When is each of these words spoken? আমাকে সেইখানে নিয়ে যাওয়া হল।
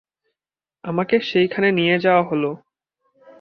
আমাকে 0.83 1.15
সেইখানে 1.21 1.67
নিয়ে 1.71 1.95
যাওয়া 1.99 2.23
হল। 2.23 2.43